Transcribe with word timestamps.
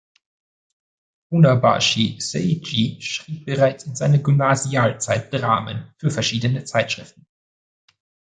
Funabashi 1.29 2.19
Seiichi 2.19 2.99
schrieb 3.03 3.45
bereits 3.45 3.83
in 3.83 3.95
seiner 3.95 4.17
Gymnasialzeit 4.17 5.31
Dramen 5.31 5.93
für 5.99 6.09
verschiedene 6.09 6.63
Zeitschriften. 6.63 7.27